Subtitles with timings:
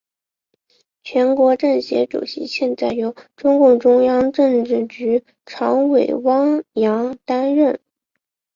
[1.03, 7.79] 全国政协主席现在由中共中央政治局常委汪洋担任。